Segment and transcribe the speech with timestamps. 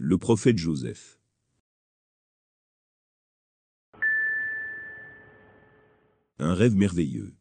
[0.00, 1.18] Le prophète Joseph.
[6.38, 7.34] Un rêve merveilleux.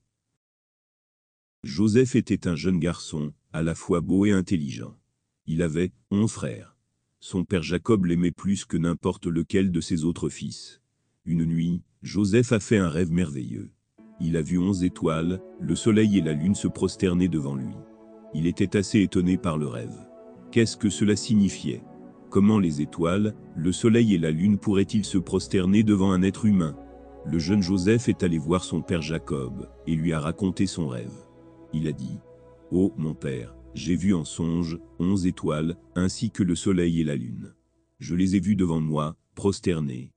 [1.64, 4.98] Joseph était un jeune garçon, à la fois beau et intelligent.
[5.46, 6.76] Il avait onze frères.
[7.20, 10.82] Son père Jacob l'aimait plus que n'importe lequel de ses autres fils.
[11.26, 13.70] Une nuit, Joseph a fait un rêve merveilleux.
[14.20, 17.76] Il a vu onze étoiles, le soleil et la lune se prosterner devant lui.
[18.34, 20.08] Il était assez étonné par le rêve.
[20.52, 21.84] Qu'est-ce que cela signifiait?
[22.30, 26.78] Comment les étoiles, le soleil et la lune pourraient-ils se prosterner devant un être humain?
[27.26, 31.14] Le jeune Joseph est allé voir son père Jacob, et lui a raconté son rêve.
[31.74, 32.20] Il a dit,
[32.72, 37.16] Ô mon père, j'ai vu en songe onze étoiles, ainsi que le soleil et la
[37.16, 37.54] lune.
[38.00, 40.12] Je les ai vues devant moi, prosternés.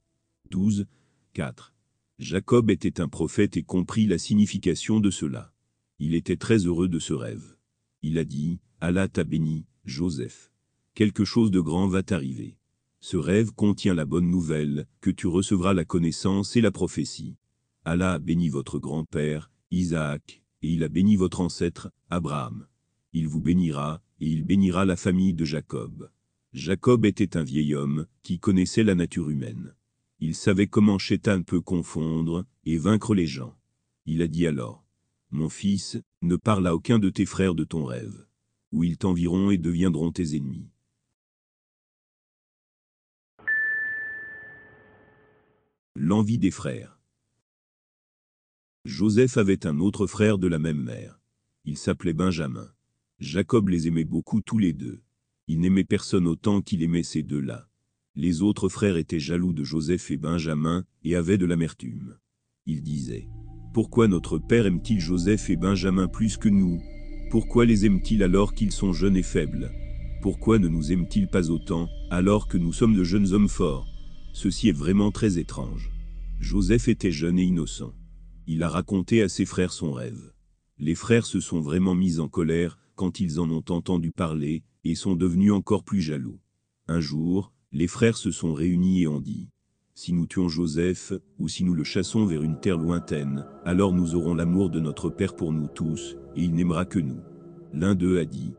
[0.50, 0.86] 12,
[1.34, 1.74] 4.
[2.18, 5.52] Jacob était un prophète et comprit la signification de cela.
[6.00, 7.56] Il était très heureux de ce rêve.
[8.02, 10.49] Il a dit, Allah t'a béni, Joseph.
[10.94, 12.56] Quelque chose de grand va t'arriver.
[13.00, 17.36] Ce rêve contient la bonne nouvelle, que tu recevras la connaissance et la prophétie.
[17.84, 22.66] Allah a béni votre grand-père, Isaac, et il a béni votre ancêtre, Abraham.
[23.14, 26.10] Il vous bénira, et il bénira la famille de Jacob.
[26.52, 29.74] Jacob était un vieil homme, qui connaissait la nature humaine.
[30.18, 33.56] Il savait comment Chétan peut confondre, et vaincre les gens.
[34.04, 34.84] Il a dit alors,
[35.30, 38.26] Mon fils, ne parle à aucun de tes frères de ton rêve,
[38.72, 40.68] ou ils t'environt et deviendront tes ennemis.
[45.96, 47.00] L'envie des frères.
[48.84, 51.20] Joseph avait un autre frère de la même mère.
[51.64, 52.70] Il s'appelait Benjamin.
[53.18, 55.02] Jacob les aimait beaucoup tous les deux.
[55.48, 57.68] Il n'aimait personne autant qu'il aimait ces deux-là.
[58.14, 62.18] Les autres frères étaient jaloux de Joseph et Benjamin, et avaient de l'amertume.
[62.66, 63.28] Ils disaient,
[63.74, 66.80] Pourquoi notre père aime-t-il Joseph et Benjamin plus que nous?
[67.32, 69.72] Pourquoi les aime-t-il alors qu'ils sont jeunes et faibles?
[70.22, 73.89] Pourquoi ne nous aime-t-il pas autant, alors que nous sommes de jeunes hommes forts?
[74.32, 75.90] Ceci est vraiment très étrange.
[76.40, 77.92] Joseph était jeune et innocent.
[78.46, 80.32] Il a raconté à ses frères son rêve.
[80.78, 84.94] Les frères se sont vraiment mis en colère quand ils en ont entendu parler, et
[84.94, 86.38] sont devenus encore plus jaloux.
[86.86, 89.48] Un jour, les frères se sont réunis et ont dit,
[89.94, 94.14] Si nous tuons Joseph, ou si nous le chassons vers une terre lointaine, alors nous
[94.14, 97.20] aurons l'amour de notre Père pour nous tous, et il n'aimera que nous.
[97.72, 98.52] L'un d'eux a dit,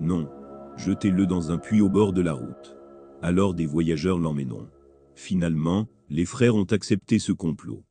[0.00, 0.28] Non,
[0.76, 2.76] jetez-le dans un puits au bord de la route.
[3.22, 4.68] Alors des voyageurs l'emmèneront.
[5.16, 7.84] Finalement, les frères ont accepté ce complot.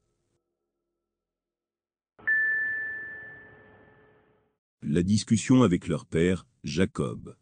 [4.84, 7.36] La discussion avec leur père, Jacob.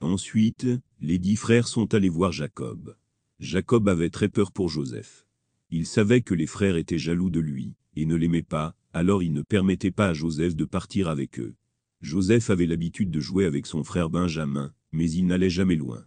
[0.00, 0.68] Ensuite,
[1.00, 2.96] les dix frères sont allés voir Jacob.
[3.40, 5.26] Jacob avait très peur pour Joseph.
[5.70, 9.32] Il savait que les frères étaient jaloux de lui, et ne l'aimaient pas, alors il
[9.32, 11.56] ne permettait pas à Joseph de partir avec eux.
[12.00, 16.06] Joseph avait l'habitude de jouer avec son frère Benjamin, mais il n'allait jamais loin.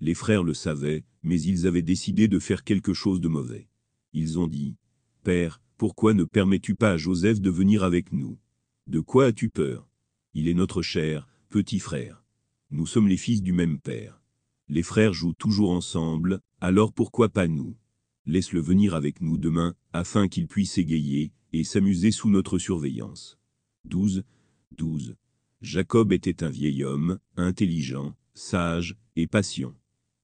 [0.00, 3.68] Les frères le savaient, mais ils avaient décidé de faire quelque chose de mauvais.
[4.12, 4.76] Ils ont dit,
[5.22, 8.38] Père, pourquoi ne permets-tu pas à Joseph de venir avec nous?
[8.86, 9.88] De quoi as-tu peur?
[10.34, 12.24] Il est notre cher, petit frère.
[12.70, 14.20] Nous sommes les fils du même père.
[14.68, 17.76] Les frères jouent toujours ensemble, alors pourquoi pas nous?
[18.26, 23.38] Laisse-le venir avec nous demain, afin qu'il puisse égayer, et s'amuser sous notre surveillance.
[23.84, 24.24] 12.
[24.76, 25.14] 12.
[25.62, 29.74] Jacob était un vieil homme, intelligent, sage, et patient.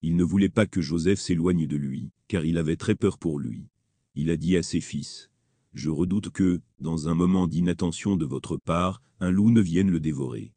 [0.03, 3.39] Il ne voulait pas que Joseph s'éloigne de lui, car il avait très peur pour
[3.39, 3.69] lui.
[4.17, 5.31] Il a dit à ses fils,
[5.75, 10.01] Je redoute que, dans un moment d'inattention de votre part, un loup ne vienne le
[10.01, 10.53] dévorer.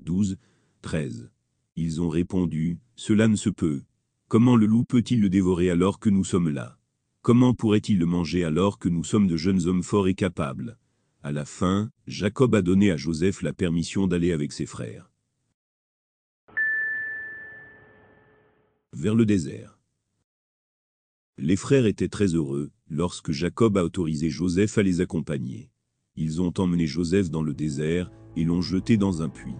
[0.00, 0.36] 12,
[0.82, 1.30] 13.
[1.76, 3.82] Ils ont répondu, Cela ne se peut.
[4.28, 6.78] Comment le loup peut-il le dévorer alors que nous sommes là?
[7.22, 10.78] Comment pourrait-il le manger alors que nous sommes de jeunes hommes forts et capables?
[11.22, 15.09] À la fin, Jacob a donné à Joseph la permission d'aller avec ses frères.
[18.92, 19.78] Vers le désert.
[21.38, 25.70] Les frères étaient très heureux lorsque Jacob a autorisé Joseph à les accompagner.
[26.16, 29.54] Ils ont emmené Joseph dans le désert et l'ont jeté dans un puits.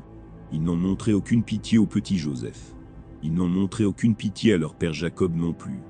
[0.53, 2.75] Ils n'ont montré aucune pitié au petit Joseph.
[3.23, 5.81] Ils n'ont montré aucune pitié à leur père Jacob non plus.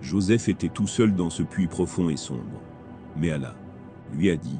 [0.00, 2.62] Joseph était tout seul dans ce puits profond et sombre.
[3.16, 3.56] Mais Allah
[4.12, 4.58] lui a dit,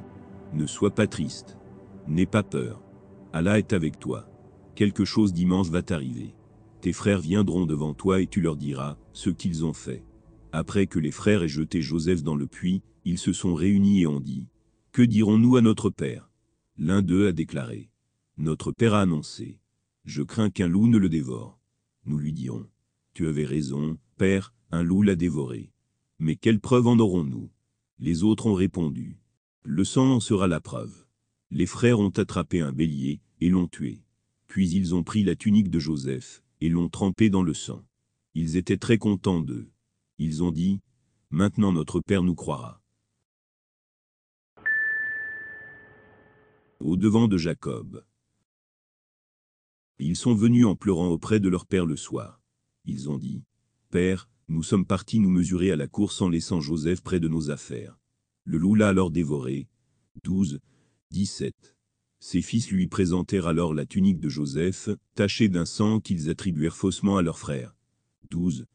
[0.52, 1.56] Ne sois pas triste,
[2.06, 2.82] n'aie pas peur.
[3.32, 4.29] Allah est avec toi.
[4.75, 6.35] Quelque chose d'immense va t'arriver.
[6.80, 10.04] Tes frères viendront devant toi et tu leur diras ce qu'ils ont fait.
[10.52, 14.06] Après que les frères aient jeté Joseph dans le puits, ils se sont réunis et
[14.06, 14.46] ont dit,
[14.92, 16.30] Que dirons-nous à notre père?
[16.76, 17.90] L'un d'eux a déclaré,
[18.36, 19.58] Notre père a annoncé,
[20.04, 21.58] Je crains qu'un loup ne le dévore.
[22.06, 22.66] Nous lui dirons,
[23.12, 25.72] Tu avais raison, père, un loup l'a dévoré.
[26.20, 27.50] Mais quelle preuve en aurons-nous?
[27.98, 29.19] Les autres ont répondu,
[29.64, 31.06] Le sang en sera la preuve.
[31.50, 34.02] Les frères ont attrapé un bélier et l'ont tué.
[34.46, 37.84] Puis ils ont pris la tunique de Joseph, et l'ont trempé dans le sang.
[38.34, 39.70] Ils étaient très contents d'eux.
[40.19, 40.81] Ils ont dit,
[41.31, 42.82] Maintenant notre Père nous croira.
[46.81, 48.05] Au devant de Jacob.
[49.99, 52.40] Ils sont venus en pleurant auprès de leur père le soir.
[52.84, 53.43] Ils ont dit,
[53.90, 57.50] Père, nous sommes partis nous mesurer à la course en laissant Joseph près de nos
[57.50, 57.99] affaires.
[58.44, 59.69] Le loup l'a alors dévoré.
[60.25, 60.61] 12,
[61.11, 61.77] 17.
[62.20, 67.17] Ses fils lui présentèrent alors la tunique de Joseph, tachée d'un sang qu'ils attribuèrent faussement
[67.17, 67.76] à leur frère.
[68.31, 68.67] 12,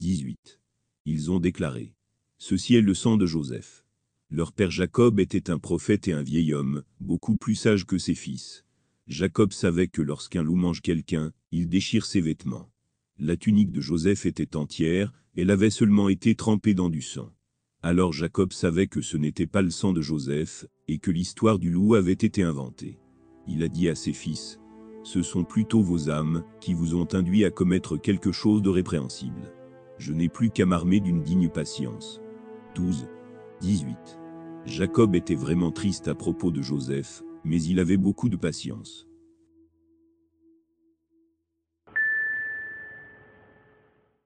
[0.00, 0.60] 18.
[1.06, 1.94] Ils ont déclaré.
[2.38, 3.84] Ceci est le sang de Joseph.
[4.30, 8.14] Leur père Jacob était un prophète et un vieil homme, beaucoup plus sage que ses
[8.14, 8.64] fils.
[9.06, 12.70] Jacob savait que lorsqu'un loup mange quelqu'un, il déchire ses vêtements.
[13.18, 17.32] La tunique de Joseph était entière, elle avait seulement été trempée dans du sang.
[17.82, 21.70] Alors Jacob savait que ce n'était pas le sang de Joseph, et que l'histoire du
[21.70, 22.98] loup avait été inventée.
[23.46, 24.60] Il a dit à ses fils,
[25.02, 29.54] Ce sont plutôt vos âmes qui vous ont induit à commettre quelque chose de répréhensible.
[29.96, 32.20] Je n'ai plus qu'à m'armer d'une digne patience.
[32.74, 33.08] 12,
[33.62, 33.96] 18.
[34.66, 39.08] Jacob était vraiment triste à propos de Joseph, mais il avait beaucoup de patience.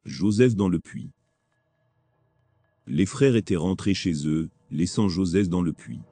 [0.05, 1.13] Joseph dans le puits.
[2.87, 6.03] Les frères étaient rentrés chez eux, laissant Joseph dans le puits.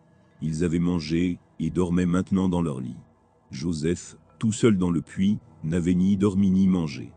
[0.40, 2.96] Ils avaient mangé et dormaient maintenant dans leur lit.
[3.50, 7.12] Joseph, tout seul dans le puits, n'avait ni dormi ni mangé.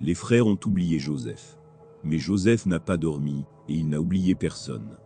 [0.00, 1.58] Les frères ont oublié Joseph.
[2.04, 4.96] Mais Joseph n'a pas dormi, et il n'a oublié personne.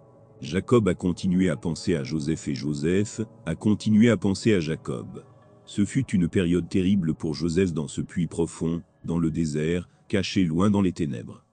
[0.41, 5.25] Jacob a continué à penser à Joseph et Joseph a continué à penser à Jacob.
[5.65, 10.45] Ce fut une période terrible pour Joseph dans ce puits profond, dans le désert, caché
[10.45, 11.45] loin dans les ténèbres.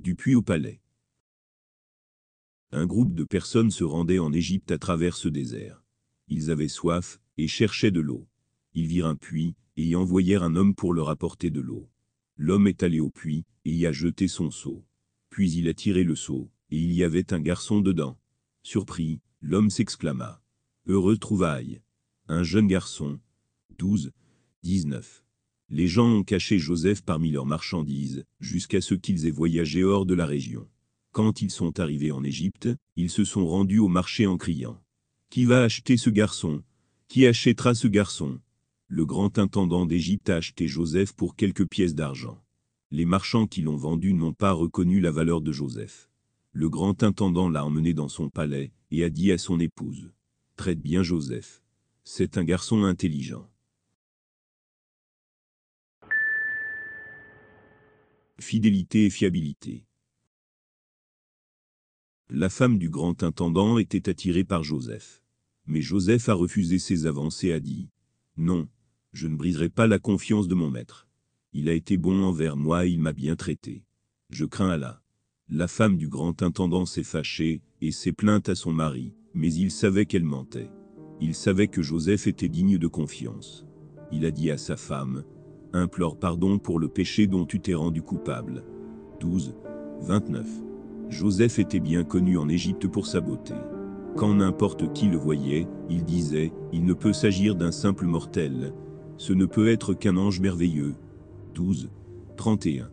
[0.00, 0.80] Du puits au palais.
[2.72, 5.84] Un groupe de personnes se rendait en Égypte à travers ce désert.
[6.26, 8.26] Ils avaient soif et cherchaient de l'eau.
[8.72, 11.90] Ils virent un puits et y envoyèrent un homme pour leur apporter de l'eau.
[12.36, 14.86] L'homme est allé au puits et y a jeté son seau.
[15.28, 18.18] Puis il a tiré le seau, et il y avait un garçon dedans.
[18.62, 20.42] Surpris, l'homme s'exclama.
[20.86, 21.82] Heureux trouvaille.
[22.26, 23.20] Un jeune garçon,
[23.76, 24.12] 12,
[24.62, 25.26] 19.
[25.72, 30.14] Les gens ont caché Joseph parmi leurs marchandises, jusqu'à ce qu'ils aient voyagé hors de
[30.14, 30.68] la région.
[31.12, 34.82] Quand ils sont arrivés en Égypte, ils se sont rendus au marché en criant.
[35.28, 36.64] Qui va acheter ce garçon?
[37.06, 38.40] Qui achètera ce garçon?
[38.88, 42.42] Le grand intendant d'Égypte a acheté Joseph pour quelques pièces d'argent.
[42.90, 46.10] Les marchands qui l'ont vendu n'ont pas reconnu la valeur de Joseph.
[46.50, 50.10] Le grand intendant l'a emmené dans son palais et a dit à son épouse.
[50.56, 51.62] Traite bien Joseph.
[52.02, 53.48] C'est un garçon intelligent.
[58.40, 59.84] Fidélité et fiabilité.
[62.30, 65.22] La femme du grand intendant était attirée par Joseph.
[65.66, 67.90] Mais Joseph a refusé ses avances et a dit
[68.38, 68.66] Non,
[69.12, 71.06] je ne briserai pas la confiance de mon maître.
[71.52, 73.84] Il a été bon envers moi et il m'a bien traité.
[74.30, 75.02] Je crains Allah.
[75.50, 79.70] La femme du grand intendant s'est fâchée et s'est plainte à son mari, mais il
[79.70, 80.70] savait qu'elle mentait.
[81.20, 83.66] Il savait que Joseph était digne de confiance.
[84.12, 85.24] Il a dit à sa femme
[85.72, 88.64] Implore pardon pour le péché dont tu t'es rendu coupable.
[89.20, 89.54] 12,
[90.00, 90.48] 29.
[91.08, 93.54] Joseph était bien connu en Égypte pour sa beauté.
[94.16, 98.72] Quand n'importe qui le voyait, il disait Il ne peut s'agir d'un simple mortel.
[99.16, 100.94] Ce ne peut être qu'un ange merveilleux.
[101.54, 101.90] 12,
[102.36, 102.90] 31.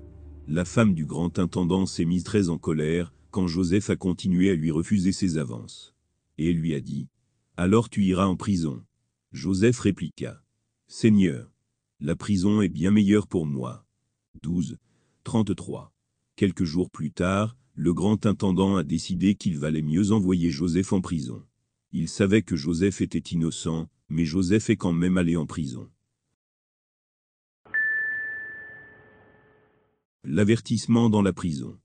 [0.48, 4.55] La femme du grand intendant s'est mise très en colère quand Joseph a continué à
[4.55, 5.96] lui refuser ses avances.
[6.38, 7.07] Et elle lui a dit
[7.55, 8.84] Alors tu iras en prison.
[9.31, 10.41] Joseph répliqua
[10.88, 11.51] Seigneur,
[12.00, 13.84] la prison est bien meilleure pour moi.
[14.44, 14.77] 12.
[15.24, 15.92] 33.
[16.36, 21.01] Quelques jours plus tard, le grand intendant a décidé qu'il valait mieux envoyer Joseph en
[21.01, 21.44] prison.
[21.92, 25.89] Il savait que Joseph était innocent, mais Joseph est quand même allé en prison.
[30.24, 31.80] L'avertissement dans la prison.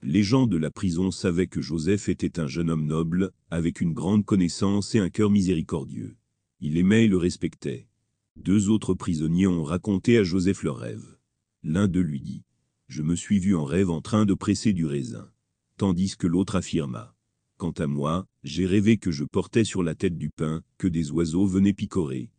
[0.00, 3.92] Les gens de la prison savaient que Joseph était un jeune homme noble, avec une
[3.92, 6.16] grande connaissance et un cœur miséricordieux.
[6.58, 7.86] Il aimait et le respectait.
[8.36, 11.18] Deux autres prisonniers ont raconté à Joseph leur rêve.
[11.62, 12.44] L'un d'eux lui dit
[12.88, 15.30] Je me suis vu en rêve en train de presser du raisin.
[15.76, 17.14] Tandis que l'autre affirma
[17.58, 21.10] Quant à moi, j'ai rêvé que je portais sur la tête du pain, que des
[21.12, 22.30] oiseaux venaient picorer.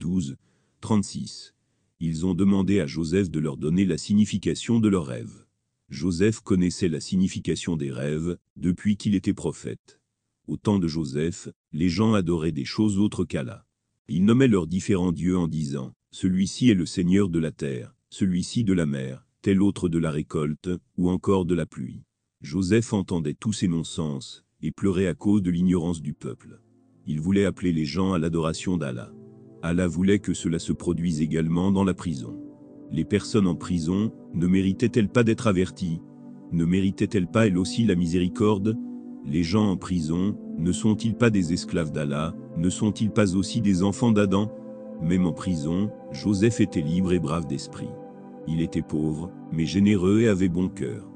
[0.00, 0.36] 12.
[0.80, 1.54] 36.
[2.00, 5.46] Ils ont demandé à Joseph de leur donner la signification de leurs rêves.
[5.88, 10.00] Joseph connaissait la signification des rêves depuis qu'il était prophète.
[10.46, 13.65] Au temps de Joseph, les gens adoraient des choses autres qu'Allah.
[14.08, 18.62] Ils nommaient leurs différents dieux en disant Celui-ci est le Seigneur de la terre, celui-ci
[18.62, 22.04] de la mer, tel autre de la récolte, ou encore de la pluie.
[22.40, 26.60] Joseph entendait tous ces non-sens, et pleurait à cause de l'ignorance du peuple.
[27.06, 29.12] Il voulait appeler les gens à l'adoration d'Allah.
[29.62, 32.38] Allah voulait que cela se produise également dans la prison.
[32.92, 36.00] Les personnes en prison ne méritaient-elles pas d'être averties?
[36.52, 38.76] Ne méritaient-elles pas elles aussi la miséricorde?
[39.24, 42.34] Les gens en prison ne sont-ils pas des esclaves d'Allah?
[42.56, 44.50] Ne sont-ils pas aussi des enfants d'Adam?
[45.02, 47.90] Même en prison, Joseph était libre et brave d'esprit.
[48.48, 51.10] Il était pauvre, mais généreux et avait bon cœur.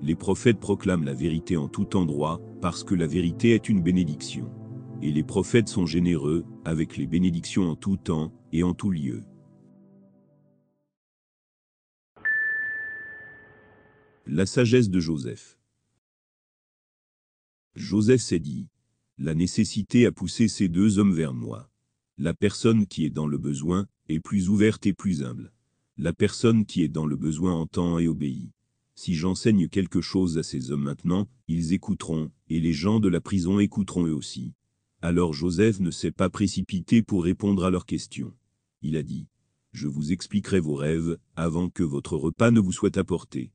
[0.00, 4.50] Les prophètes proclament la vérité en tout endroit, parce que la vérité est une bénédiction.
[5.02, 9.22] Et les prophètes sont généreux, avec les bénédictions en tout temps et en tout lieu.
[14.26, 15.58] La sagesse de Joseph
[17.74, 18.68] Joseph s'est dit,
[19.18, 21.70] la nécessité a poussé ces deux hommes vers moi.
[22.18, 25.52] La personne qui est dans le besoin est plus ouverte et plus humble.
[25.96, 28.50] La personne qui est dans le besoin entend et obéit.
[28.94, 33.22] Si j'enseigne quelque chose à ces hommes maintenant, ils écouteront, et les gens de la
[33.22, 34.52] prison écouteront eux aussi.
[35.00, 38.34] Alors Joseph ne s'est pas précipité pour répondre à leurs questions.
[38.82, 39.28] Il a dit,
[39.72, 43.50] Je vous expliquerai vos rêves, avant que votre repas ne vous soit apporté.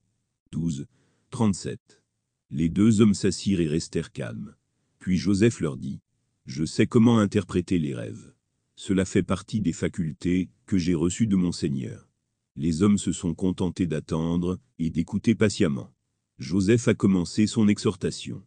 [0.52, 0.88] 12.
[1.30, 2.02] 37.
[2.50, 4.56] Les deux hommes s'assirent et restèrent calmes.
[5.02, 6.00] Puis Joseph leur dit,
[6.46, 8.36] Je sais comment interpréter les rêves.
[8.76, 12.08] Cela fait partie des facultés que j'ai reçues de mon Seigneur.
[12.56, 15.92] Les hommes se sont contentés d'attendre et d'écouter patiemment.
[16.38, 18.46] Joseph a commencé son exhortation.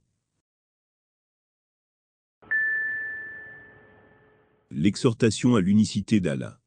[4.71, 6.61] L'exhortation à l'unicité d'Allah.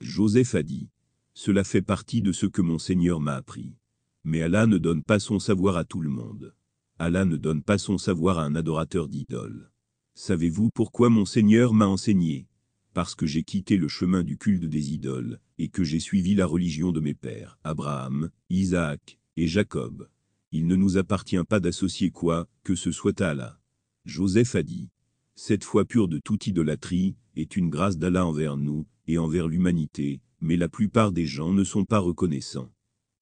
[0.00, 0.88] Joseph a dit,
[1.34, 3.74] Cela fait partie de ce que mon Seigneur m'a appris.
[4.22, 6.55] Mais Allah ne donne pas son savoir à tout le monde.
[6.98, 9.70] Allah ne donne pas son savoir à un adorateur d'idoles.
[10.14, 12.46] Savez-vous pourquoi mon Seigneur m'a enseigné?
[12.94, 16.46] Parce que j'ai quitté le chemin du culte des idoles, et que j'ai suivi la
[16.46, 20.08] religion de mes pères, Abraham, Isaac et Jacob.
[20.52, 23.60] Il ne nous appartient pas d'associer quoi que ce soit à Allah.
[24.06, 24.88] Joseph a dit,
[25.34, 30.22] cette foi pure de toute idolâtrie est une grâce d'Allah envers nous et envers l'humanité,
[30.40, 32.72] mais la plupart des gens ne sont pas reconnaissants.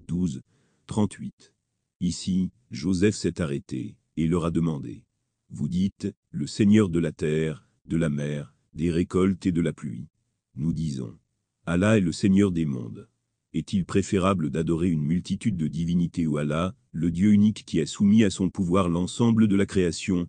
[0.07, 0.43] 12.
[0.87, 1.54] 38.
[2.05, 5.07] Ici, Joseph s'est arrêté et leur a demandé.
[5.49, 9.73] Vous dites, le Seigneur de la terre, de la mer, des récoltes et de la
[9.73, 10.09] pluie.
[10.55, 11.17] Nous disons,
[11.65, 13.09] Allah est le Seigneur des mondes.
[13.55, 18.23] Est-il préférable d'adorer une multitude de divinités ou Allah, le Dieu unique qui a soumis
[18.23, 20.29] à son pouvoir l'ensemble de la création?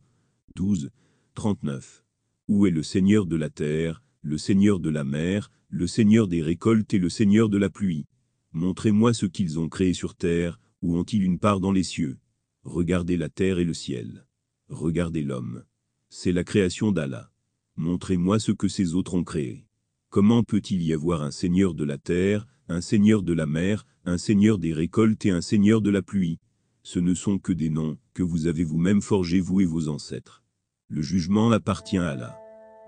[0.55, 0.91] 12.
[1.33, 2.05] 39.
[2.47, 6.41] Où est le Seigneur de la terre, le Seigneur de la mer, le Seigneur des
[6.41, 8.05] récoltes et le Seigneur de la pluie?
[8.53, 12.17] Montrez-moi ce qu'ils ont créé sur terre, ou ont-ils une part dans les cieux?
[12.63, 14.25] Regardez la terre et le ciel.
[14.69, 15.63] Regardez l'homme.
[16.09, 17.31] C'est la création d'Allah.
[17.75, 19.67] Montrez-moi ce que ces autres ont créé.
[20.09, 24.17] Comment peut-il y avoir un Seigneur de la terre, un Seigneur de la mer, un
[24.17, 26.39] Seigneur des récoltes et un Seigneur de la pluie?
[26.83, 30.43] Ce ne sont que des noms que vous avez vous-même forgés vous et vos ancêtres.
[30.87, 32.39] Le jugement appartient à Allah.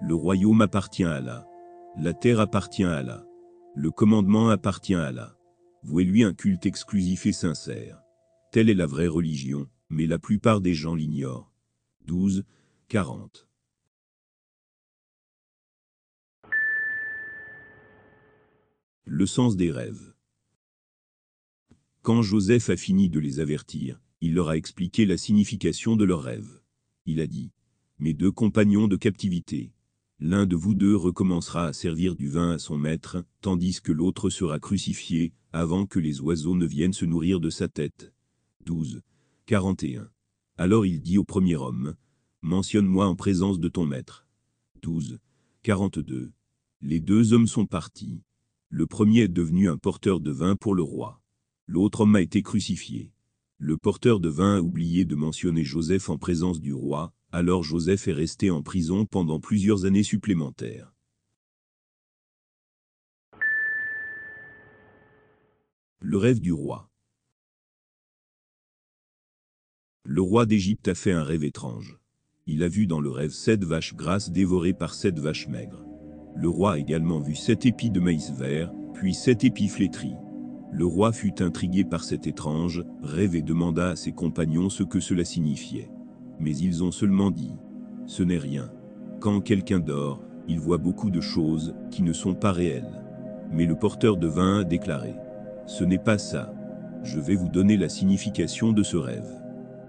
[0.02, 1.48] Le royaume appartient à Allah.
[2.00, 3.26] La terre appartient à Allah.
[3.76, 5.37] Le commandement appartient à Allah.
[5.84, 8.02] Vouez-lui un culte exclusif et sincère.
[8.52, 11.54] Telle est la vraie religion, mais la plupart des gens l'ignorent.
[12.06, 12.44] 12,
[12.90, 13.48] 40.
[19.06, 20.14] Le sens des rêves.
[22.02, 26.24] Quand Joseph a fini de les avertir, il leur a expliqué la signification de leurs
[26.24, 26.62] rêves.
[27.06, 27.52] Il a dit,
[28.00, 29.72] mes deux compagnons de captivité.
[30.20, 34.30] L'un de vous deux recommencera à servir du vin à son maître, tandis que l'autre
[34.30, 38.14] sera crucifié, avant que les oiseaux ne viennent se nourrir de sa tête.
[38.66, 39.02] 12.
[39.46, 40.10] 41.
[40.58, 41.96] Alors il dit au premier homme,
[42.42, 44.28] Mentionne-moi en présence de ton maître.
[44.82, 45.20] 12.
[45.64, 46.32] 42.
[46.82, 48.22] Les deux hommes sont partis.
[48.70, 51.22] Le premier est devenu un porteur de vin pour le roi.
[51.66, 53.12] L'autre homme a été crucifié.
[53.58, 58.08] Le porteur de vin a oublié de mentionner Joseph en présence du roi, alors Joseph
[58.08, 60.94] est resté en prison pendant plusieurs années supplémentaires.
[66.00, 66.90] Le rêve du roi
[70.06, 72.00] Le roi d'Égypte a fait un rêve étrange.
[72.46, 75.86] Il a vu dans le rêve sept vaches grasses dévorées par sept vaches maigres.
[76.36, 80.16] Le roi a également vu sept épis de maïs vert, puis sept épis flétris.
[80.72, 85.00] Le roi fut intrigué par cet étrange rêve et demanda à ses compagnons ce que
[85.00, 85.90] cela signifiait
[86.40, 87.54] mais ils ont seulement dit⁇
[88.06, 88.72] Ce n'est rien.
[89.20, 93.04] Quand quelqu'un dort, il voit beaucoup de choses qui ne sont pas réelles.
[93.52, 95.10] Mais le porteur de vin a déclaré⁇
[95.68, 96.54] Ce n'est pas ça.
[97.04, 99.30] Je vais vous donner la signification de ce rêve.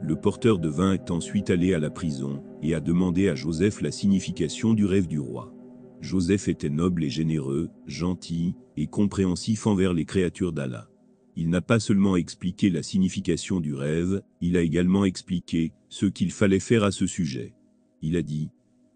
[0.02, 3.80] Le porteur de vin est ensuite allé à la prison et a demandé à Joseph
[3.80, 5.54] la signification du rêve du roi.
[6.00, 10.88] Joseph était noble et généreux, gentil et compréhensif envers les créatures d'Allah.
[11.37, 16.32] Il n'a pas seulement expliqué la signification du rêve, il a également expliqué ce qu'il
[16.32, 17.54] fallait faire à ce sujet.
[18.02, 18.50] Il a dit,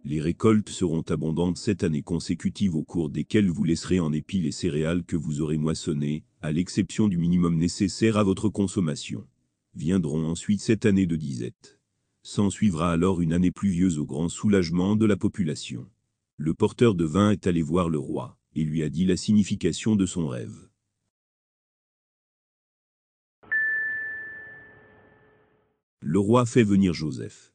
[0.05, 4.51] Les récoltes seront abondantes sept années consécutives au cours desquelles vous laisserez en épis les
[4.51, 9.25] céréales que vous aurez moissonnées, à l'exception du minimum nécessaire à votre consommation.
[9.77, 11.79] Viendront ensuite sept années de disette.
[12.25, 15.89] S'en suivra alors une année pluvieuse au grand soulagement de la population.
[16.37, 19.95] Le porteur de vin est allé voir le roi, et lui a dit la signification
[19.95, 20.69] de son rêve.
[26.01, 27.52] Le roi fait venir Joseph.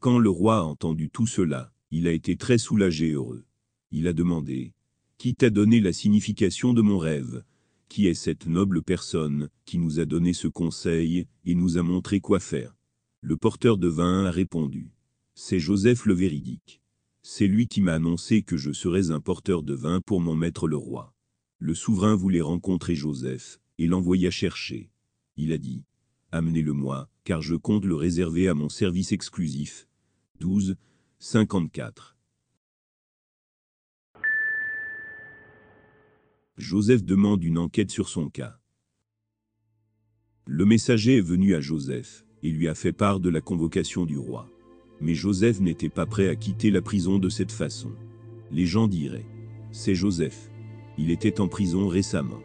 [0.00, 3.44] Quand le roi a entendu tout cela, il a été très soulagé et heureux.
[3.90, 4.72] Il a demandé,
[5.18, 7.44] Qui t'a donné la signification de mon rêve?
[7.90, 12.20] Qui est cette noble personne qui nous a donné ce conseil et nous a montré
[12.20, 12.74] quoi faire?
[13.20, 14.90] Le porteur de vin a répondu,
[15.34, 16.80] C'est Joseph le véridique.
[17.22, 20.66] C'est lui qui m'a annoncé que je serais un porteur de vin pour mon maître
[20.66, 21.12] le roi.
[21.58, 24.88] Le souverain voulait rencontrer Joseph, et l'envoya chercher.
[25.36, 25.84] Il a dit,
[26.32, 29.88] Amenez-le-moi, car je compte le réserver à mon service exclusif.
[30.40, 30.76] 12,
[31.18, 32.16] 54.
[36.56, 38.58] Joseph demande une enquête sur son cas.
[40.46, 44.16] Le messager est venu à Joseph, et lui a fait part de la convocation du
[44.16, 44.48] roi.
[45.02, 47.92] Mais Joseph n'était pas prêt à quitter la prison de cette façon.
[48.50, 49.28] Les gens diraient,
[49.72, 50.50] c'est Joseph.
[50.96, 52.40] Il était en prison récemment.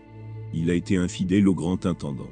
[0.53, 2.29] Il a été infidèle au grand intendant.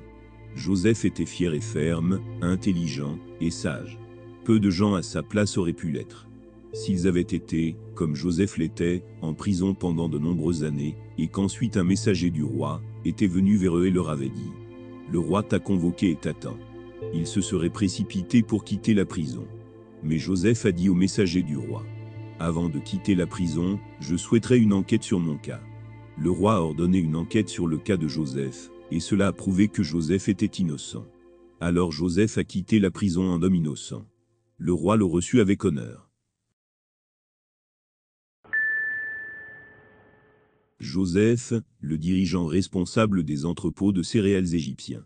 [0.55, 3.98] Joseph était fier et ferme, intelligent et sage.
[4.46, 6.28] Peu de gens à sa place auraient pu l'être.
[6.74, 11.86] S'ils avaient été, comme Joseph l'était, en prison pendant de nombreuses années, et qu'ensuite un
[11.86, 14.52] messager du roi était venu vers eux et leur avait dit
[15.12, 16.58] Le roi t'a convoqué et t'attend.
[17.14, 19.46] Ils se seraient précipités pour quitter la prison.
[20.04, 21.86] Mais Joseph a dit au messager du roi
[22.40, 25.62] Avant de quitter la prison, je souhaiterais une enquête sur mon cas.
[26.18, 29.70] Le roi a ordonné une enquête sur le cas de Joseph, et cela a prouvé
[29.70, 31.06] que Joseph était innocent.
[31.62, 34.06] Alors Joseph a quitté la prison en homme innocent.
[34.65, 36.10] Le roi le reçut avec honneur.
[40.79, 45.05] Joseph, le dirigeant responsable des entrepôts de céréales égyptiens.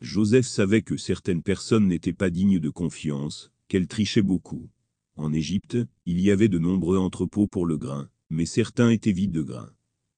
[0.00, 4.70] Joseph savait que certaines personnes n'étaient pas dignes de confiance, qu'elles trichaient beaucoup.
[5.16, 9.32] En Égypte, il y avait de nombreux entrepôts pour le grain, mais certains étaient vides
[9.32, 9.70] de grain.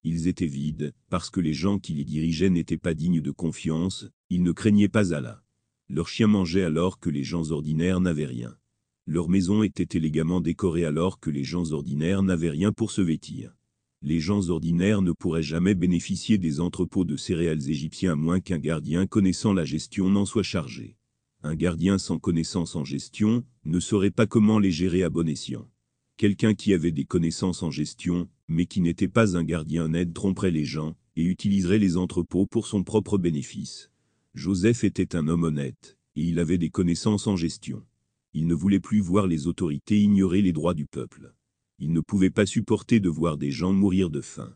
[0.05, 4.07] Ils étaient vides, parce que les gens qui les dirigeaient n'étaient pas dignes de confiance,
[4.31, 5.43] ils ne craignaient pas Allah.
[5.89, 8.57] Leurs chiens mangeaient alors que les gens ordinaires n'avaient rien.
[9.07, 13.55] Leurs maisons étaient élégamment décorées alors que les gens ordinaires n'avaient rien pour se vêtir.
[14.03, 18.59] Les gens ordinaires ne pourraient jamais bénéficier des entrepôts de céréales égyptiens à moins qu'un
[18.59, 20.97] gardien connaissant la gestion n'en soit chargé.
[21.43, 25.71] Un gardien sans connaissance en gestion ne saurait pas comment les gérer à bon escient.
[26.17, 30.51] Quelqu'un qui avait des connaissances en gestion, mais qui n'était pas un gardien honnête tromperait
[30.51, 33.91] les gens, et utiliserait les entrepôts pour son propre bénéfice.
[34.37, 37.83] Joseph était un homme honnête, et il avait des connaissances en gestion.
[38.35, 41.33] Il ne voulait plus voir les autorités ignorer les droits du peuple.
[41.79, 44.55] Il ne pouvait pas supporter de voir des gens mourir de faim.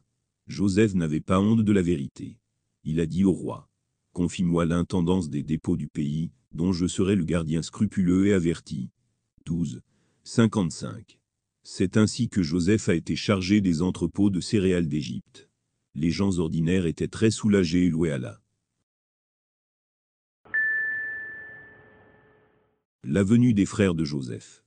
[0.49, 2.37] Joseph n'avait pas honte de la vérité.
[2.85, 3.71] Il a dit au roi,
[4.13, 8.91] Confie-moi l'intendance des dépôts du pays, dont je serai le gardien scrupuleux et averti.
[9.47, 9.81] 12.
[10.25, 11.19] 55.
[11.63, 15.49] C'est ainsi que Joseph a été chargé des entrepôts de céréales d'Égypte.
[15.95, 18.43] Les gens ordinaires étaient très soulagés et loués Allah.
[18.43, 18.50] La
[23.05, 24.63] venue des frères de Joseph.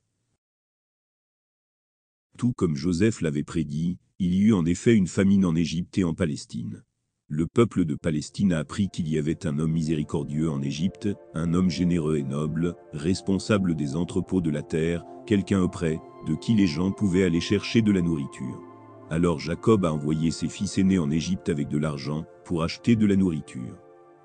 [2.38, 6.04] Tout comme Joseph l'avait prédit, il y eut en effet une famine en Égypte et
[6.04, 6.84] en Palestine.
[7.28, 11.54] Le peuple de Palestine a appris qu'il y avait un homme miséricordieux en Égypte, un
[11.54, 16.67] homme généreux et noble, responsable des entrepôts de la terre, quelqu'un auprès de qui les
[16.67, 18.62] gens pouvaient aller chercher de la nourriture.
[19.10, 23.06] Alors Jacob a envoyé ses fils aînés en Égypte avec de l'argent pour acheter de
[23.06, 23.78] la nourriture.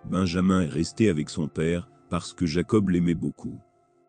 [0.04, 3.58] Benjamin est resté avec son père parce que Jacob l'aimait beaucoup.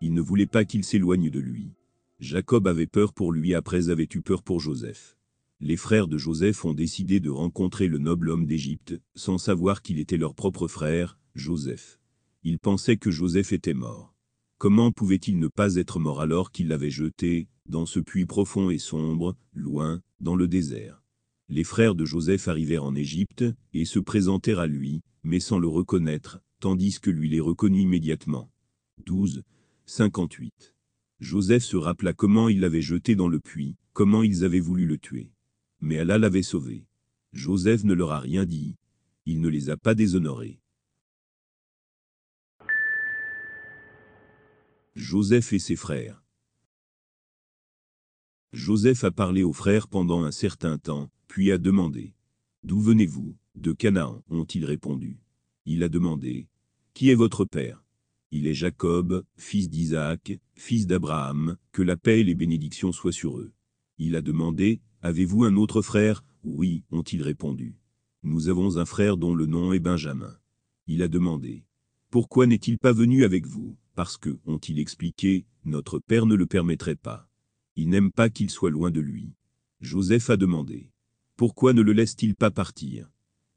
[0.02, 1.74] Il ne voulait pas qu'il s'éloigne de lui.
[2.20, 5.18] Jacob avait peur pour lui après avait eu peur pour Joseph?
[5.62, 10.00] Les frères de Joseph ont décidé de rencontrer le noble homme d'Égypte, sans savoir qu'il
[10.00, 12.00] était leur propre frère, Joseph.
[12.44, 14.16] Ils pensaient que Joseph était mort.
[14.58, 18.78] Comment pouvait-il ne pas être mort alors qu'il l'avait jeté, dans ce puits profond et
[18.78, 21.04] sombre, loin, dans le désert?
[21.50, 25.68] Les frères de Joseph arrivèrent en Égypte, et se présentèrent à lui, mais sans le
[25.68, 28.50] reconnaître, tandis que lui les reconnut immédiatement.
[29.06, 29.44] 12.
[29.90, 30.76] 58.
[31.20, 35.00] Joseph se rappela comment il l'avait jeté dans le puits, comment ils avaient voulu le
[35.00, 35.32] tuer.
[35.82, 36.86] Mais Allah l'avait sauvé.
[37.34, 38.78] Joseph ne leur a rien dit.
[39.26, 40.62] Il ne les a pas déshonorés.
[44.96, 46.24] Joseph et ses frères.
[48.54, 52.14] Joseph a parlé aux frères pendant un certain temps, puis a demandé
[52.62, 53.36] D'où venez-vous?
[53.56, 55.20] De Canaan, ont-ils répondu.
[55.66, 56.48] Il a demandé
[56.94, 57.84] Qui est votre père?
[58.32, 63.40] Il est Jacob, fils d'Isaac, fils d'Abraham, que la paix et les bénédictions soient sur
[63.40, 63.52] eux.
[63.98, 66.24] Il a demandé, Avez-vous un autre frère?
[66.44, 67.76] Oui, ont-ils répondu.
[68.22, 70.38] Nous avons un frère dont le nom est Benjamin.
[70.88, 71.64] Il a demandé,
[72.12, 73.78] Pourquoi n'est-il pas venu avec vous?
[73.96, 77.28] Parce que, ont-ils expliqué, notre père ne le permettrait pas.
[77.76, 79.34] Il n'aime pas qu'il soit loin de lui.
[79.82, 80.92] Joseph a demandé,
[81.36, 83.10] Pourquoi ne le laisse-t-il pas partir?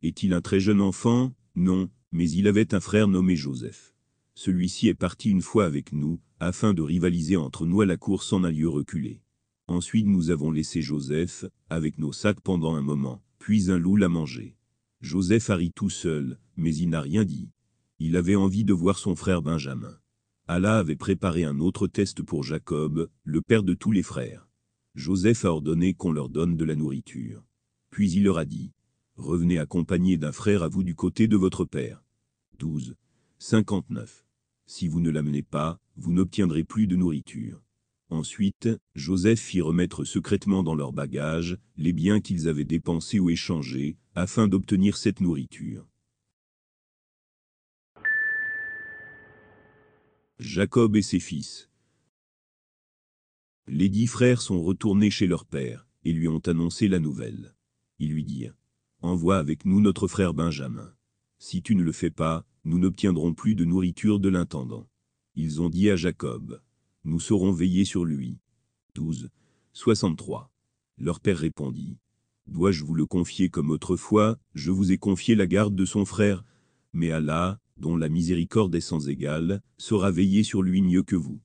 [0.02, 1.34] Est-il un très jeune enfant?
[1.56, 3.91] Non, mais il avait un frère nommé Joseph.
[4.34, 8.32] Celui-ci est parti une fois avec nous, afin de rivaliser entre nous à la course
[8.32, 9.20] en un lieu reculé.
[9.68, 14.08] Ensuite nous avons laissé Joseph, avec nos sacs pendant un moment, puis un loup l'a
[14.08, 14.56] mangé.
[15.00, 17.50] Joseph a ri tout seul, mais il n'a rien dit.
[17.98, 19.96] Il avait envie de voir son frère Benjamin.
[20.48, 24.48] Allah avait préparé un autre test pour Jacob, le père de tous les frères.
[24.94, 27.44] Joseph a ordonné qu'on leur donne de la nourriture.
[27.90, 28.72] Puis il leur a dit,
[29.16, 32.02] Revenez accompagné d'un frère à vous du côté de votre père.
[32.58, 32.96] 12.
[33.42, 34.24] 59.
[34.66, 37.60] Si vous ne l'amenez pas, vous n'obtiendrez plus de nourriture.
[38.08, 43.96] Ensuite, Joseph fit remettre secrètement dans leurs bagages les biens qu'ils avaient dépensés ou échangés,
[44.14, 45.88] afin d'obtenir cette nourriture.
[50.38, 51.68] Jacob et ses fils.
[53.66, 57.56] Les dix frères sont retournés chez leur père, et lui ont annoncé la nouvelle.
[57.98, 58.54] Ils lui dirent,
[59.00, 60.94] Envoie avec nous notre frère Benjamin.
[61.38, 64.86] Si tu ne le fais pas, nous n'obtiendrons plus de nourriture de l'intendant.
[65.34, 66.60] Ils ont dit à Jacob,
[67.04, 68.38] Nous saurons veiller sur lui.
[68.94, 69.30] 12.
[69.72, 70.50] 63.
[70.98, 71.98] Leur père répondit,
[72.46, 76.44] Dois-je vous le confier comme autrefois, je vous ai confié la garde de son frère,
[76.92, 81.40] mais Allah, dont la miséricorde est sans égale, saura veiller sur lui mieux que vous.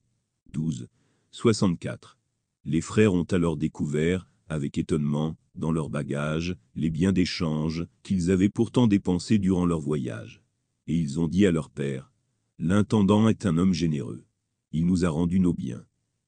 [0.52, 0.88] 12.
[1.30, 2.18] 64.
[2.64, 8.48] Les frères ont alors découvert, avec étonnement, dans leurs bagages, les biens d'échange qu'ils avaient
[8.48, 10.42] pourtant dépensés durant leur voyage.
[10.88, 12.10] Et ils ont dit à leur père,
[12.58, 14.24] L'intendant est un homme généreux.
[14.72, 15.84] Il nous a rendu nos biens.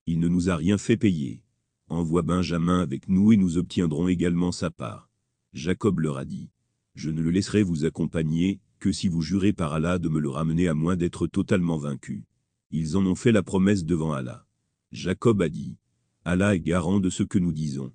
[0.07, 1.43] Il ne nous a rien fait payer.
[1.89, 5.11] Envoie Benjamin avec nous et nous obtiendrons également sa part.
[5.53, 6.51] Jacob leur a dit,
[6.95, 10.29] Je ne le laisserai vous accompagner, que si vous jurez par Allah de me le
[10.29, 12.25] ramener à moins d'être totalement vaincu.
[12.71, 14.47] Ils en ont fait la promesse devant Allah.
[14.93, 15.79] Jacob a dit,
[16.25, 17.93] Allah est garant de ce que nous disons.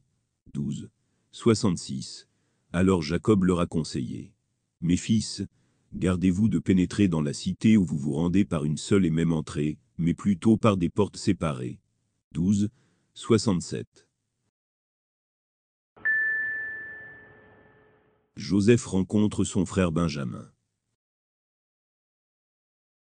[0.54, 0.89] 12.
[1.32, 2.28] 66.
[2.73, 4.34] Alors Jacob leur a conseillé.
[4.82, 5.43] Mes fils,
[5.95, 9.34] gardez-vous de pénétrer dans la cité où vous vous rendez par une seule et même
[9.34, 11.79] entrée, mais plutôt par des portes séparées.
[12.34, 12.69] 12.
[13.13, 14.08] 67.
[18.36, 20.51] Joseph rencontre son frère Benjamin.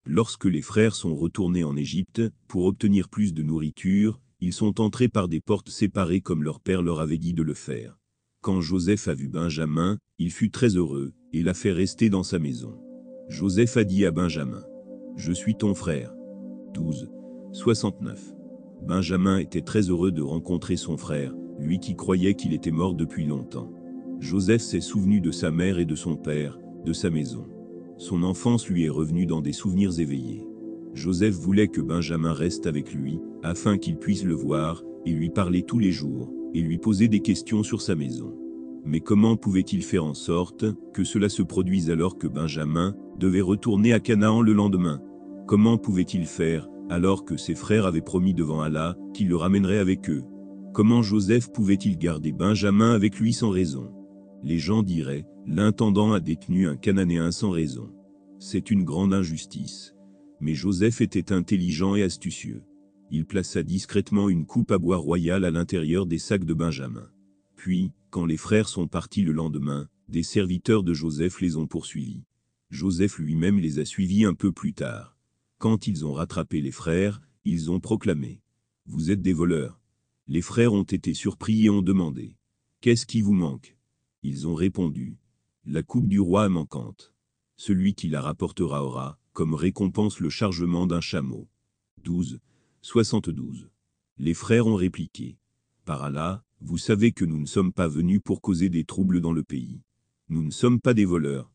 [0.04, 5.08] Lorsque les frères sont retournés en Égypte, pour obtenir plus de nourriture, ils sont entrés
[5.08, 7.96] par des portes séparées comme leur père leur avait dit de le faire.
[8.42, 12.40] Quand Joseph a vu Benjamin, il fut très heureux, et l'a fait rester dans sa
[12.40, 12.81] maison.
[13.28, 14.62] Joseph a dit à Benjamin,
[15.16, 16.14] Je suis ton frère.
[16.74, 17.10] 12.
[17.52, 18.34] 69.
[18.82, 23.24] Benjamin était très heureux de rencontrer son frère, lui qui croyait qu'il était mort depuis
[23.24, 23.70] longtemps.
[24.20, 27.46] Joseph s'est souvenu de sa mère et de son père, de sa maison.
[27.96, 30.46] Son enfance lui est revenue dans des souvenirs éveillés.
[30.94, 35.62] Joseph voulait que Benjamin reste avec lui, afin qu'il puisse le voir, et lui parler
[35.62, 38.36] tous les jours, et lui poser des questions sur sa maison.
[38.84, 43.92] Mais comment pouvait-il faire en sorte que cela se produise alors que Benjamin devait retourner
[43.92, 45.00] à Canaan le lendemain?
[45.46, 50.10] Comment pouvait-il faire alors que ses frères avaient promis devant Allah qu'il le ramènerait avec
[50.10, 50.22] eux?
[50.74, 53.92] Comment Joseph pouvait-il garder Benjamin avec lui sans raison?
[54.42, 57.90] Les gens diraient, l'intendant a détenu un Cananéen sans raison.
[58.38, 59.94] C'est une grande injustice.
[60.40, 62.62] Mais Joseph était intelligent et astucieux
[63.12, 67.10] il plaça discrètement une coupe à bois royale à l'intérieur des sacs de Benjamin.
[67.62, 72.24] Puis, quand les frères sont partis le lendemain, des serviteurs de Joseph les ont poursuivis.
[72.70, 75.16] Joseph lui-même les a suivis un peu plus tard.
[75.58, 78.42] Quand ils ont rattrapé les frères, ils ont proclamé
[78.86, 79.80] «Vous êtes des voleurs».
[80.26, 82.34] Les frères ont été surpris et ont demandé
[82.80, 83.76] «Qu'est-ce qui vous manque?»
[84.24, 85.18] Ils ont répondu
[85.64, 87.14] «La coupe du roi est manquante.
[87.56, 91.48] Celui qui la rapportera aura, comme récompense le chargement d'un chameau.
[92.02, 92.40] 12.
[92.80, 93.70] 72.
[94.18, 95.38] Les frères ont répliqué.
[95.84, 99.32] Par Allah, vous savez que nous ne sommes pas venus pour causer des troubles dans
[99.32, 99.80] le pays.
[100.28, 101.50] Nous ne sommes pas des voleurs.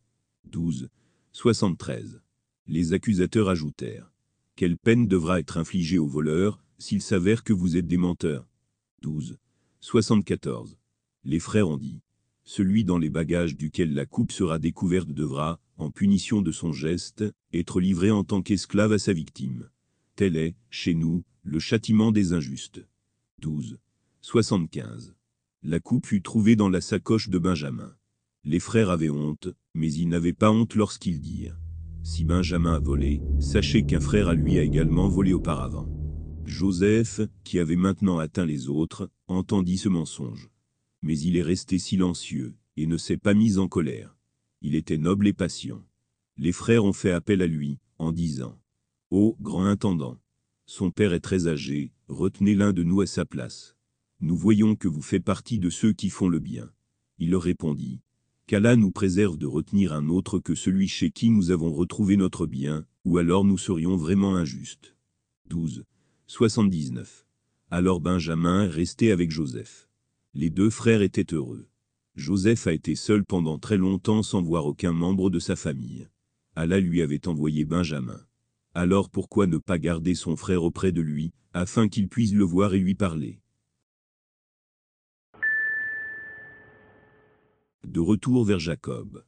[0.51, 0.89] 12.
[1.31, 2.21] 73.
[2.67, 4.11] Les accusateurs ajoutèrent.
[4.57, 8.49] Quelle peine devra être infligée aux voleurs, s'il s'avère que vous êtes des menteurs?
[9.01, 9.37] 12.
[9.79, 10.77] 74.
[11.23, 12.01] Les frères ont dit.
[12.43, 17.23] Celui dans les bagages duquel la coupe sera découverte devra, en punition de son geste,
[17.53, 19.69] être livré en tant qu'esclave à sa victime.
[20.17, 22.85] Tel est, chez nous, le châtiment des injustes.
[23.39, 23.77] 12.
[24.21, 25.15] 75.
[25.63, 27.95] La coupe fut trouvée dans la sacoche de Benjamin.
[28.43, 31.59] Les frères avaient honte, mais ils n'avaient pas honte lorsqu'ils dirent
[32.03, 35.87] Si Benjamin a volé, sachez qu'un frère à lui a également volé auparavant.
[36.45, 40.49] Joseph, qui avait maintenant atteint les autres, entendit ce mensonge.
[41.01, 44.17] Mais il est resté silencieux, et ne s'est pas mis en colère.
[44.61, 45.83] Il était noble et patient.
[46.37, 48.59] Les frères ont fait appel à lui, en disant
[49.11, 50.17] Ô grand intendant,
[50.65, 53.76] son père est très âgé, retenez l'un de nous à sa place.
[54.19, 56.71] Nous voyons que vous faites partie de ceux qui font le bien.
[57.19, 58.01] Il leur répondit
[58.47, 62.47] Qu'Allah nous préserve de retenir un autre que celui chez qui nous avons retrouvé notre
[62.47, 64.95] bien, ou alors nous serions vraiment injustes.
[65.49, 65.85] 12.
[66.25, 67.27] 79.
[67.69, 69.87] Alors Benjamin est resté avec Joseph.
[70.33, 71.67] Les deux frères étaient heureux.
[72.15, 76.07] Joseph a été seul pendant très longtemps sans voir aucun membre de sa famille.
[76.55, 78.19] Allah lui avait envoyé Benjamin.
[78.73, 82.73] Alors pourquoi ne pas garder son frère auprès de lui, afin qu'il puisse le voir
[82.73, 83.39] et lui parler?
[87.87, 89.23] De retour vers Jacob.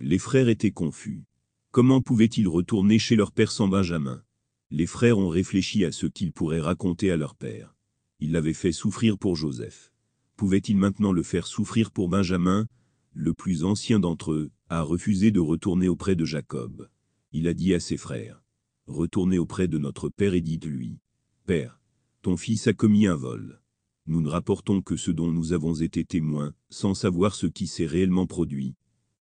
[0.00, 1.24] Les frères étaient confus.
[1.70, 4.24] Comment pouvaient-ils retourner chez leur père sans Benjamin?
[4.70, 7.76] Les frères ont réfléchi à ce qu'ils pourraient raconter à leur père.
[8.18, 9.92] Ils l'avaient fait souffrir pour Joseph.
[10.34, 12.66] Pouvaient-ils maintenant le faire souffrir pour Benjamin?
[13.12, 16.88] Le plus ancien d'entre eux a refusé de retourner auprès de Jacob.
[17.30, 18.42] Il a dit à ses frères,
[18.88, 20.98] Retournez auprès de notre père et dites-lui,
[21.46, 21.80] Père,
[22.22, 23.61] ton fils a commis un vol
[24.06, 27.86] nous ne rapportons que ce dont nous avons été témoins, sans savoir ce qui s'est
[27.86, 28.74] réellement produit.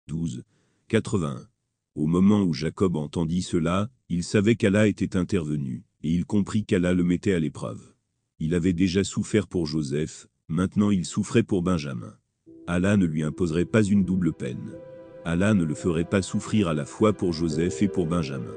[0.07, 0.43] 12.
[0.87, 1.47] 81.
[1.95, 6.93] Au moment où Jacob entendit cela, il savait qu'Allah était intervenu, et il comprit qu'Allah
[6.93, 7.93] le mettait à l'épreuve.
[8.39, 12.15] Il avait déjà souffert pour Joseph, maintenant il souffrait pour Benjamin.
[12.67, 14.73] Allah ne lui imposerait pas une double peine.
[15.25, 18.55] Allah ne le ferait pas souffrir à la fois pour Joseph et pour Benjamin.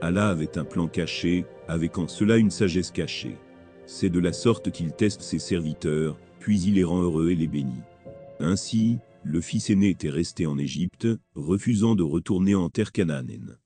[0.00, 3.36] Allah avait un plan caché, avec en cela une sagesse cachée.
[3.94, 7.46] C'est de la sorte qu'il teste ses serviteurs, puis il les rend heureux et les
[7.46, 7.82] bénit.
[8.40, 13.58] Ainsi, le fils aîné était resté en Égypte, refusant de retourner en terre cananéenne.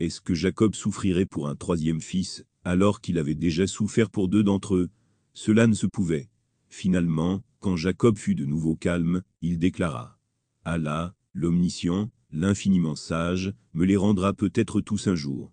[0.00, 4.42] Est-ce que Jacob souffrirait pour un troisième fils, alors qu'il avait déjà souffert pour deux
[4.42, 4.90] d'entre eux?
[5.34, 6.28] Cela ne se pouvait.
[6.68, 10.18] Finalement, quand Jacob fut de nouveau calme, il déclara
[10.64, 15.52] Allah, l'omniscient, l'infiniment sage, me les rendra peut-être tous un jour.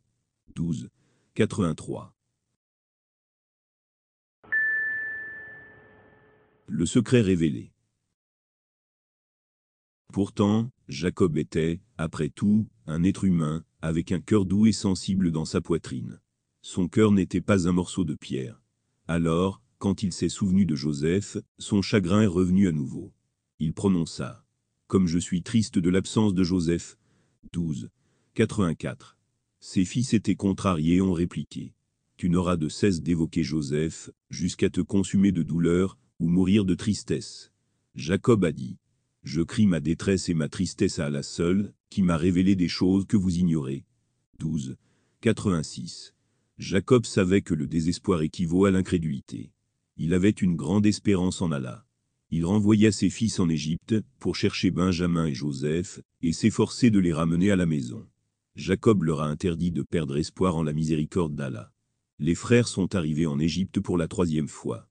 [0.55, 0.89] 12.
[1.35, 2.16] 83.
[6.69, 7.71] Le secret révélé.
[10.11, 15.45] Pourtant, Jacob était, après tout, un être humain, avec un cœur doux et sensible dans
[15.45, 16.19] sa poitrine.
[16.61, 18.61] Son cœur n'était pas un morceau de pierre.
[19.07, 23.13] Alors, quand il s'est souvenu de Joseph, son chagrin est revenu à nouveau.
[23.59, 24.45] Il prononça
[24.87, 26.97] Comme je suis triste de l'absence de Joseph.
[27.53, 27.89] 12.
[28.33, 29.17] 84.
[29.61, 31.73] Ses fils étaient contrariés et ont répliqué
[32.17, 37.51] Tu n'auras de cesse d'évoquer Joseph, jusqu'à te consumer de douleur, ou mourir de tristesse.
[37.95, 38.77] Jacob a dit,
[39.23, 43.05] Je crie ma détresse et ma tristesse à la seule, qui m'a révélé des choses
[43.05, 43.85] que vous ignorez.
[44.39, 44.77] 12.
[45.21, 46.13] 86.
[46.57, 49.51] Jacob savait que le désespoir équivaut à l'incrédulité.
[49.95, 51.85] Il avait une grande espérance en Allah.
[52.29, 57.13] Il renvoya ses fils en Égypte, pour chercher Benjamin et Joseph, et s'efforcer de les
[57.13, 58.05] ramener à la maison.
[58.55, 61.71] Jacob leur a interdit de perdre espoir en la miséricorde d'Allah.
[62.19, 64.89] Les frères sont arrivés en Égypte pour la troisième fois.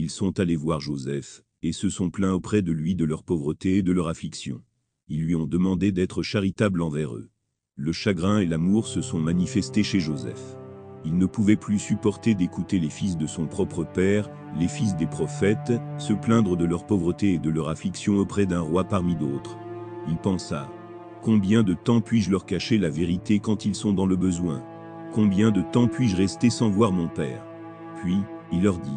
[0.00, 3.78] Ils sont allés voir Joseph, et se sont plaints auprès de lui de leur pauvreté
[3.78, 4.62] et de leur affliction.
[5.08, 7.30] Ils lui ont demandé d'être charitable envers eux.
[7.74, 10.56] Le chagrin et l'amour se sont manifestés chez Joseph.
[11.04, 15.08] Il ne pouvait plus supporter d'écouter les fils de son propre père, les fils des
[15.08, 19.58] prophètes, se plaindre de leur pauvreté et de leur affliction auprès d'un roi parmi d'autres.
[20.08, 20.70] Il pensa,
[21.22, 24.62] Combien de temps puis-je leur cacher la vérité quand ils sont dans le besoin?
[25.12, 27.44] Combien de temps puis-je rester sans voir mon père?
[28.00, 28.18] Puis,
[28.52, 28.96] il leur dit,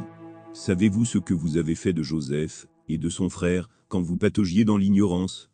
[0.53, 4.65] Savez-vous ce que vous avez fait de Joseph et de son frère quand vous pataugiez
[4.65, 5.49] dans l'ignorance?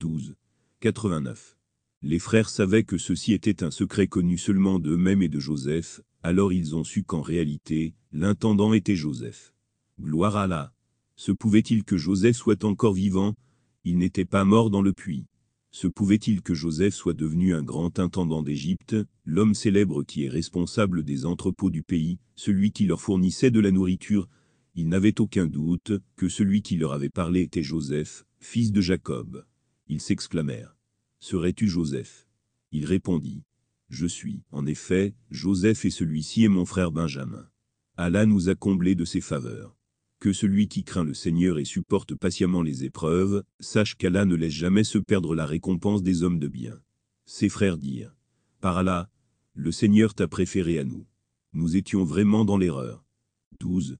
[0.00, 0.36] 12.
[0.80, 1.58] 89.
[2.00, 6.52] Les frères savaient que ceci était un secret connu seulement d'eux-mêmes et de Joseph, alors
[6.54, 9.52] ils ont su qu'en réalité, l'intendant était Joseph.
[10.00, 10.72] Gloire à Allah.
[11.16, 13.34] Se pouvait-il que Joseph soit encore vivant?
[13.84, 15.26] Il n'était pas mort dans le puits.
[15.70, 21.02] Se pouvait-il que Joseph soit devenu un grand intendant d'Égypte, l'homme célèbre qui est responsable
[21.04, 24.28] des entrepôts du pays, celui qui leur fournissait de la nourriture,
[24.78, 29.44] ils n'avaient aucun doute que celui qui leur avait parlé était Joseph, fils de Jacob.
[29.88, 30.76] Ils s'exclamèrent.
[31.18, 32.28] Serais-tu Joseph?
[32.70, 33.42] Il répondit.
[33.88, 37.50] Je suis, en effet, Joseph et celui-ci est mon frère Benjamin.
[37.96, 39.76] Allah nous a comblés de ses faveurs.
[40.20, 44.52] Que celui qui craint le Seigneur et supporte patiemment les épreuves, sache qu'Allah ne laisse
[44.52, 46.80] jamais se perdre la récompense des hommes de bien.
[47.26, 48.14] Ses frères dirent.
[48.60, 49.10] Par Allah,
[49.54, 51.04] le Seigneur t'a préféré à nous.
[51.52, 53.04] Nous étions vraiment dans l'erreur.
[53.58, 53.98] 12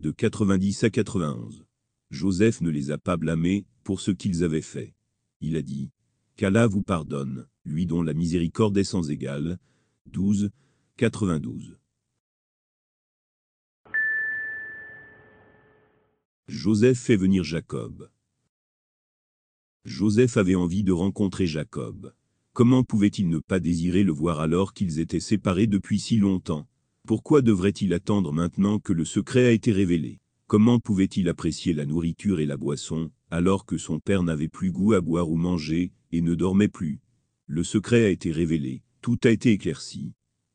[0.00, 1.66] de 90 à 91.
[2.10, 4.94] Joseph ne les a pas blâmés pour ce qu'ils avaient fait.
[5.42, 5.90] Il a dit,
[6.36, 9.58] qu'Allah vous pardonne, lui dont la miséricorde est sans égale.
[10.06, 10.50] 12,
[10.96, 11.76] 92.
[16.48, 18.10] Joseph fait venir Jacob.
[19.84, 22.14] Joseph avait envie de rencontrer Jacob.
[22.54, 26.69] Comment pouvait-il ne pas désirer le voir alors qu'ils étaient séparés depuis si longtemps?
[27.10, 30.20] Pourquoi devrait-il attendre maintenant que le secret a été révélé?
[30.46, 34.92] Comment pouvait-il apprécier la nourriture et la boisson, alors que son père n'avait plus goût
[34.92, 37.00] à boire ou manger, et ne dormait plus?
[37.48, 40.12] Le secret a été révélé, tout a été éclairci.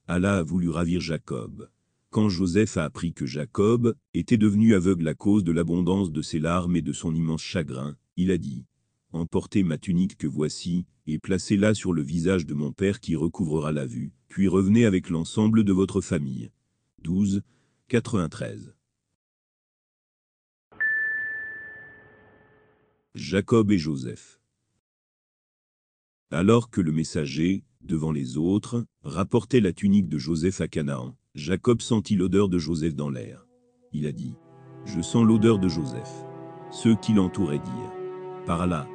[0.08, 1.70] Allah a voulu ravir Jacob.
[2.10, 6.40] Quand Joseph a appris que Jacob était devenu aveugle à cause de l'abondance de ses
[6.40, 8.64] larmes et de son immense chagrin, il a dit
[9.16, 13.72] Emportez ma tunique que voici, et placez-la sur le visage de mon père qui recouvrera
[13.72, 16.52] la vue, puis revenez avec l'ensemble de votre famille.
[17.04, 17.42] 12,
[17.88, 18.76] 93.
[23.14, 24.42] Jacob et Joseph.
[26.30, 31.80] Alors que le messager, devant les autres, rapportait la tunique de Joseph à Canaan, Jacob
[31.80, 33.48] sentit l'odeur de Joseph dans l'air.
[33.94, 34.36] Il a dit,
[34.84, 36.12] Je sens l'odeur de Joseph.
[36.70, 38.86] Ceux qui l'entouraient dirent, Par là,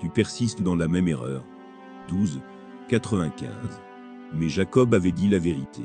[0.00, 1.44] tu persistes dans la même erreur.
[2.08, 2.40] 12,
[2.88, 3.50] 95.
[4.34, 5.82] Mais Jacob avait dit la vérité.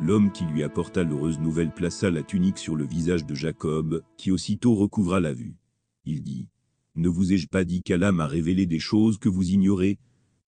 [0.00, 4.30] L'homme qui lui apporta l'heureuse nouvelle plaça la tunique sur le visage de Jacob, qui
[4.30, 5.56] aussitôt recouvra la vue.
[6.04, 6.48] Il dit,
[6.96, 9.98] Ne vous ai-je pas dit qu'Allah m'a révélé des choses que vous ignorez?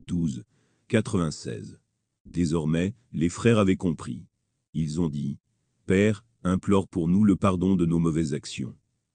[0.06, 0.44] 12,
[0.88, 1.78] 96.
[2.26, 4.24] Désormais, les frères avaient compris.
[4.72, 5.38] Ils ont dit,
[5.86, 8.74] Père, implore pour nous le pardon de nos mauvaises actions.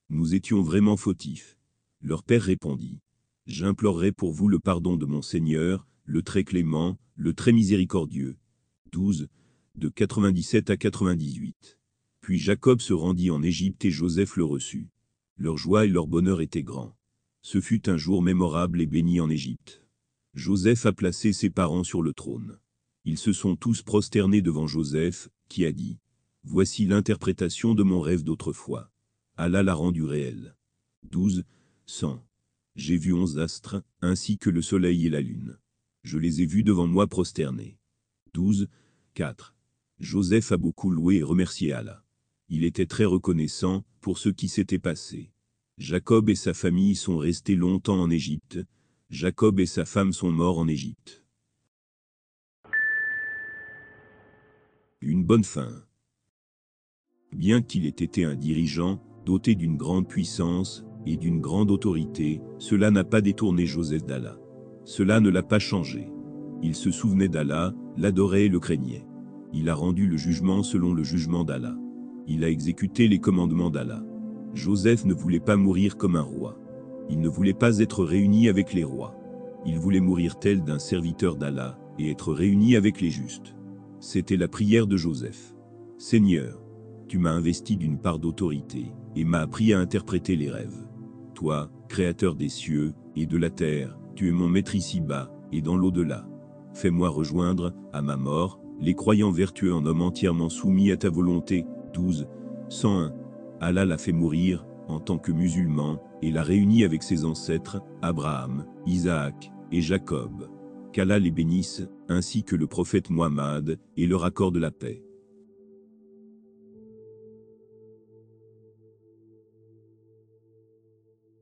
[0.09, 1.57] Nous étions vraiment fautifs.
[2.01, 2.99] Leur père répondit,
[3.49, 8.37] J'implorerai pour vous le pardon de mon Seigneur, le très clément, le très miséricordieux.
[8.91, 9.27] 12,
[9.73, 11.79] de 97 à 98.
[12.21, 14.91] Puis Jacob se rendit en Égypte et Joseph le reçut.
[15.35, 16.95] Leur joie et leur bonheur étaient grands.
[17.41, 19.83] Ce fut un jour mémorable et béni en Égypte.
[20.35, 22.59] Joseph a placé ses parents sur le trône.
[23.03, 25.97] Ils se sont tous prosternés devant Joseph, qui a dit
[26.43, 28.91] Voici l'interprétation de mon rêve d'autrefois.
[29.37, 30.55] Allah l'a rendu réel.
[31.09, 31.45] 12.
[31.87, 32.23] 100.
[32.75, 35.57] J'ai vu onze astres, ainsi que le soleil et la lune.
[36.03, 37.77] Je les ai vus devant moi prosternés.
[38.33, 38.67] 12.
[39.15, 39.55] 4.
[39.99, 42.05] Joseph a beaucoup loué et remercié Allah.
[42.47, 45.31] Il était très reconnaissant pour ce qui s'était passé.
[45.77, 48.59] Jacob et sa famille sont restés longtemps en Égypte.
[49.09, 51.23] Jacob et sa femme sont morts en Égypte.
[55.01, 55.85] Une bonne fin.
[57.31, 62.91] Bien qu'il ait été un dirigeant, doté d'une grande puissance et d'une grande autorité, cela
[62.91, 64.37] n'a pas détourné Joseph d'Allah.
[64.83, 66.11] Cela ne l'a pas changé.
[66.61, 69.05] Il se souvenait d'Allah, l'adorait et le craignait.
[69.53, 71.75] Il a rendu le jugement selon le jugement d'Allah.
[72.27, 74.03] Il a exécuté les commandements d'Allah.
[74.53, 76.59] Joseph ne voulait pas mourir comme un roi.
[77.09, 79.15] Il ne voulait pas être réuni avec les rois.
[79.65, 83.55] Il voulait mourir tel d'un serviteur d'Allah et être réuni avec les justes.
[83.99, 85.55] C'était la prière de Joseph.
[85.97, 86.61] Seigneur,
[87.07, 90.88] tu m'as investi d'une part d'autorité et m'as appris à interpréter les rêves.
[91.39, 95.77] Toi, créateur des cieux et de la terre, tu es mon maître ici-bas et dans
[95.77, 96.27] l'au-delà.
[96.73, 101.65] Fais-moi rejoindre, à ma mort, les croyants vertueux en hommes entièrement soumis à ta volonté.
[101.93, 102.27] 12.
[102.67, 103.13] 101.
[103.61, 108.65] Allah l'a fait mourir, en tant que musulman, et l'a réuni avec ses ancêtres, Abraham,
[108.85, 110.49] Isaac et Jacob
[110.91, 115.05] qu'Allah les bénisse, ainsi que le prophète Muhammad, et leur accorde la paix.